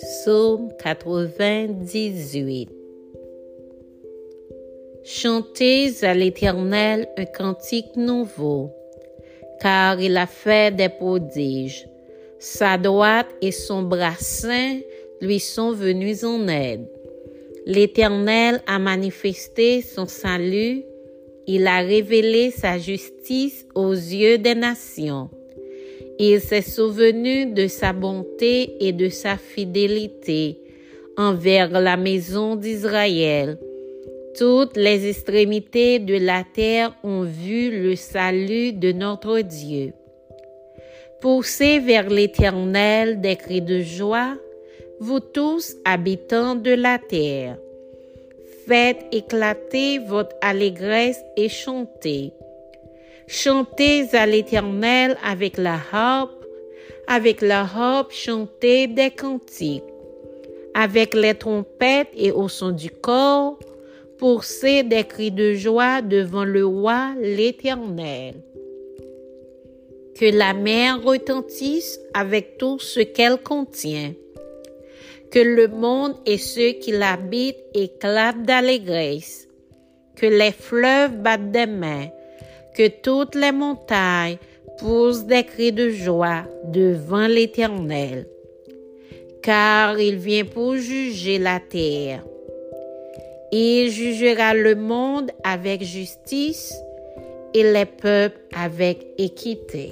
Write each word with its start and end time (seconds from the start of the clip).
Psaume 0.00 0.70
98 0.78 2.68
Chantez 5.02 6.04
à 6.04 6.14
l'Éternel 6.14 7.08
un 7.16 7.24
cantique 7.24 7.96
nouveau, 7.96 8.70
car 9.60 10.00
il 10.00 10.16
a 10.16 10.28
fait 10.28 10.72
des 10.72 10.88
prodiges. 10.88 11.88
Sa 12.38 12.78
droite 12.78 13.26
et 13.42 13.50
son 13.50 13.82
bras 13.82 14.14
saint 14.20 14.78
lui 15.20 15.40
sont 15.40 15.72
venus 15.72 16.22
en 16.22 16.46
aide. 16.46 16.86
L'Éternel 17.66 18.62
a 18.68 18.78
manifesté 18.78 19.82
son 19.82 20.06
salut, 20.06 20.84
il 21.48 21.66
a 21.66 21.78
révélé 21.78 22.52
sa 22.52 22.78
justice 22.78 23.66
aux 23.74 23.94
yeux 23.94 24.38
des 24.38 24.54
nations. 24.54 25.28
Il 26.20 26.40
s'est 26.40 26.62
souvenu 26.62 27.46
de 27.46 27.68
sa 27.68 27.92
bonté 27.92 28.76
et 28.80 28.92
de 28.92 29.08
sa 29.08 29.36
fidélité 29.36 30.58
envers 31.16 31.80
la 31.80 31.96
maison 31.96 32.56
d'Israël. 32.56 33.56
Toutes 34.36 34.76
les 34.76 35.08
extrémités 35.08 36.00
de 36.00 36.16
la 36.16 36.42
terre 36.42 36.92
ont 37.04 37.22
vu 37.22 37.70
le 37.82 37.94
salut 37.94 38.72
de 38.72 38.90
notre 38.90 39.40
Dieu. 39.40 39.92
Poussez 41.20 41.78
vers 41.78 42.10
l'Éternel 42.10 43.20
des 43.20 43.36
cris 43.36 43.62
de 43.62 43.80
joie, 43.80 44.36
vous 44.98 45.20
tous 45.20 45.76
habitants 45.84 46.56
de 46.56 46.72
la 46.72 46.98
terre. 46.98 47.58
Faites 48.66 49.06
éclater 49.12 49.98
votre 49.98 50.34
allégresse 50.40 51.20
et 51.36 51.48
chantez. 51.48 52.32
Chantez 53.30 54.14
à 54.14 54.24
l'Éternel 54.24 55.18
avec 55.22 55.58
la 55.58 55.78
harpe, 55.92 56.46
avec 57.06 57.42
la 57.42 57.60
harpe 57.60 58.10
chantez 58.10 58.86
des 58.86 59.10
cantiques, 59.10 59.84
avec 60.72 61.12
les 61.12 61.34
trompettes 61.34 62.08
et 62.16 62.32
au 62.32 62.48
son 62.48 62.70
du 62.70 62.88
corps, 62.88 63.58
poussez 64.16 64.82
des 64.82 65.04
cris 65.04 65.30
de 65.30 65.52
joie 65.52 66.00
devant 66.00 66.46
le 66.46 66.64
roi 66.64 67.10
l'Éternel. 67.20 68.36
Que 70.18 70.34
la 70.34 70.54
mer 70.54 71.02
retentisse 71.02 72.00
avec 72.14 72.56
tout 72.56 72.78
ce 72.78 73.00
qu'elle 73.00 73.36
contient. 73.36 74.14
Que 75.30 75.38
le 75.38 75.68
monde 75.68 76.14
et 76.24 76.38
ceux 76.38 76.70
qui 76.70 76.92
l'habitent 76.92 77.62
éclatent 77.74 78.44
d'allégresse, 78.44 79.48
que 80.16 80.24
les 80.24 80.52
fleuves 80.52 81.18
battent 81.18 81.50
des 81.50 81.66
mains, 81.66 82.08
que 82.78 82.86
toutes 82.86 83.34
les 83.34 83.50
montagnes 83.50 84.38
poussent 84.78 85.24
des 85.24 85.42
cris 85.42 85.72
de 85.72 85.90
joie 85.90 86.44
devant 86.64 87.26
l'Éternel, 87.26 88.28
car 89.42 89.98
il 89.98 90.16
vient 90.16 90.44
pour 90.44 90.76
juger 90.76 91.40
la 91.40 91.58
terre. 91.58 92.22
Il 93.50 93.90
jugera 93.90 94.54
le 94.54 94.76
monde 94.76 95.32
avec 95.42 95.82
justice 95.82 96.72
et 97.52 97.64
les 97.64 97.86
peuples 97.86 98.40
avec 98.54 99.04
équité. 99.18 99.90